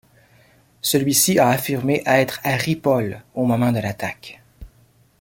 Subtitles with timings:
[0.81, 4.41] Celui-ci a affirmé être à Ripoll au moment de l'attaque.